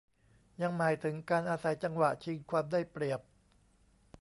[0.61, 3.19] ยังหมายถึงการอาศัยจังหวะชิงความได้เปรียบ